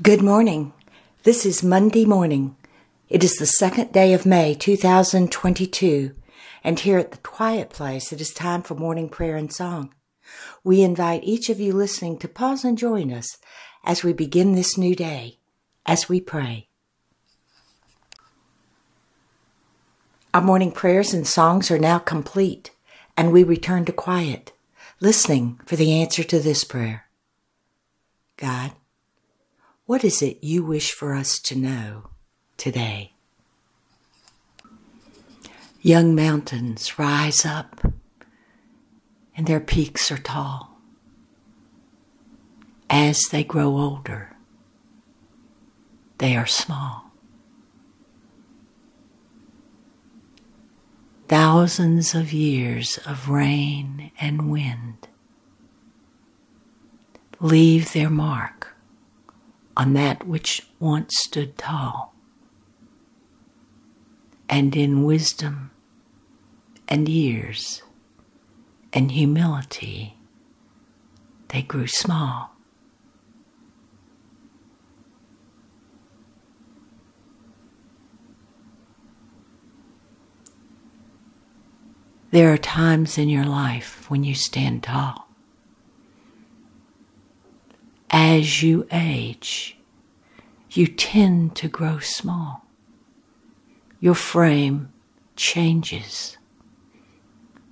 [0.00, 0.72] Good morning.
[1.22, 2.56] This is Monday morning.
[3.10, 6.14] It is the second day of May 2022,
[6.64, 9.92] and here at the Quiet Place, it is time for morning prayer and song.
[10.64, 13.36] We invite each of you listening to pause and join us
[13.84, 15.38] as we begin this new day,
[15.84, 16.68] as we pray.
[20.32, 22.70] Our morning prayers and songs are now complete,
[23.14, 24.52] and we return to quiet,
[25.00, 27.04] listening for the answer to this prayer.
[28.38, 28.72] God,
[29.92, 32.08] what is it you wish for us to know
[32.56, 33.12] today?
[35.82, 37.92] Young mountains rise up,
[39.36, 40.78] and their peaks are tall.
[42.88, 44.34] As they grow older,
[46.16, 47.12] they are small.
[51.28, 55.08] Thousands of years of rain and wind
[57.40, 58.71] leave their mark
[59.76, 62.14] on that which once stood tall.
[64.48, 65.70] And in wisdom
[66.88, 67.82] and years
[68.92, 70.16] and humility,
[71.48, 72.50] they grew small.
[82.30, 85.21] There are times in your life when you stand tall
[88.32, 89.76] as you age,
[90.70, 92.64] you tend to grow small.
[94.00, 94.90] Your frame
[95.36, 96.38] changes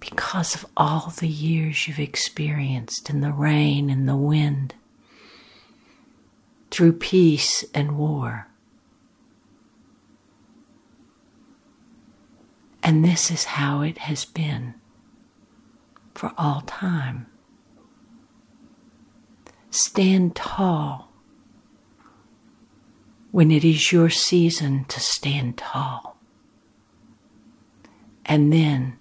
[0.00, 4.74] because of all the years you've experienced in the rain and the wind,
[6.70, 8.48] through peace and war.
[12.82, 14.74] And this is how it has been
[16.14, 17.26] for all time.
[19.78, 21.12] Stand tall
[23.30, 26.16] when it is your season to stand tall.
[28.24, 28.98] And then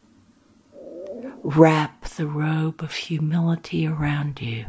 [1.44, 4.66] wrap the robe of humility around you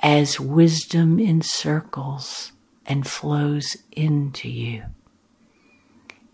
[0.00, 2.52] as wisdom encircles
[2.86, 4.84] and flows into you.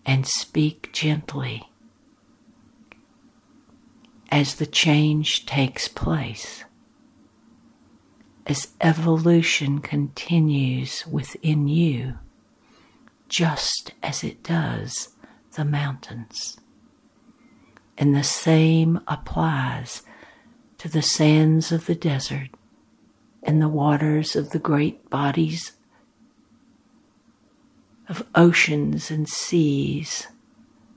[0.07, 1.73] And speak gently
[4.31, 6.63] as the change takes place
[8.47, 12.19] as evolution continues within you,
[13.29, 15.11] just as it does
[15.53, 16.59] the mountains.
[17.97, 20.03] And the same applies
[20.79, 22.51] to the sands of the desert
[23.43, 25.73] and the waters of the great bodies
[28.09, 30.27] of oceans and seas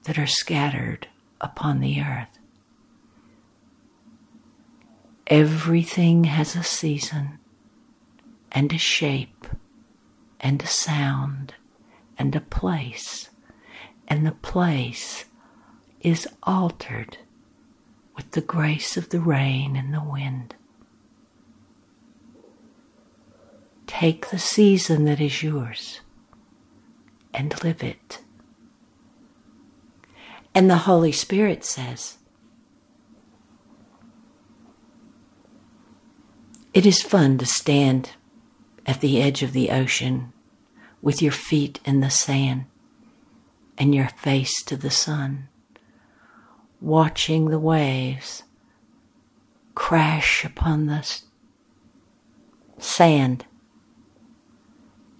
[0.03, 1.07] that are scattered
[1.39, 2.37] upon the earth.
[5.27, 7.37] Everything has a season
[8.49, 9.45] and a shape
[10.39, 11.53] and a sound
[12.17, 13.29] and a place,
[14.07, 15.25] and the place
[15.99, 17.17] is altered
[18.15, 20.55] with the grace of the rain and the wind.
[23.85, 25.99] Take the season that is yours
[27.33, 28.21] and live it.
[30.55, 32.16] And the Holy Spirit says,
[36.77, 38.11] It is fun to stand
[38.85, 40.31] at the edge of the ocean
[41.01, 42.65] with your feet in the sand
[43.79, 45.47] and your face to the sun,
[46.79, 48.43] watching the waves
[49.73, 51.03] crash upon the
[52.77, 53.47] sand,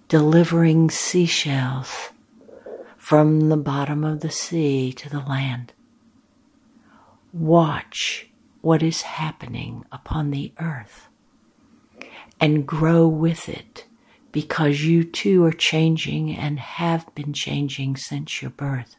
[0.06, 2.10] delivering seashells
[2.96, 5.72] from the bottom of the sea to the land.
[7.32, 8.28] Watch
[8.60, 11.08] what is happening upon the earth
[12.40, 13.84] and grow with it
[14.32, 18.96] because you too are changing and have been changing since your birth.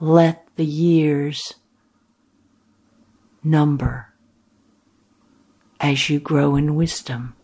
[0.00, 1.54] Let the years
[3.42, 4.12] number
[5.80, 7.34] as you grow in wisdom,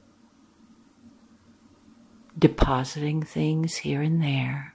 [2.38, 4.74] depositing things here and there,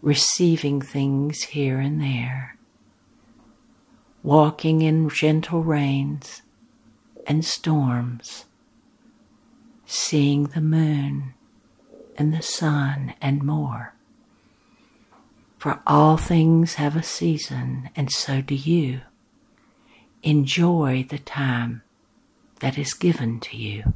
[0.00, 2.56] receiving things here and there,
[4.22, 6.42] walking in gentle rains
[7.28, 8.46] and storms,
[9.84, 11.34] seeing the moon
[12.16, 13.94] and the sun and more.
[15.58, 19.02] For all things have a season, and so do you.
[20.22, 21.82] Enjoy the time
[22.60, 23.92] that is given to you.